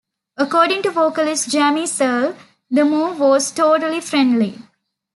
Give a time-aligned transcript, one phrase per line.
[0.35, 2.35] According to vocalist Jamie Searle,
[2.71, 4.57] the move was totally friendly.